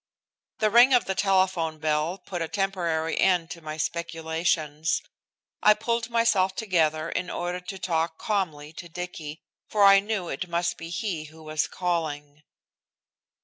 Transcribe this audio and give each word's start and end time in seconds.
The 0.57 0.71
ring 0.71 0.95
of 0.95 1.05
the 1.05 1.13
telephone 1.13 1.77
bell 1.77 2.17
put 2.17 2.41
a 2.41 2.47
temporary 2.47 3.19
end 3.19 3.51
to 3.51 3.61
my 3.61 3.77
speculations. 3.77 4.99
I 5.61 5.75
pulled 5.75 6.09
myself 6.09 6.55
together 6.55 7.09
in 7.11 7.29
order 7.29 7.59
to 7.59 7.77
talk 7.77 8.17
calmly 8.17 8.73
to 8.73 8.89
Dicky, 8.89 9.43
for 9.69 9.83
I 9.83 9.99
knew 9.99 10.27
it 10.29 10.49
must 10.49 10.75
be 10.77 10.89
he 10.89 11.25
who 11.25 11.43
was 11.43 11.67
calling. 11.67 12.41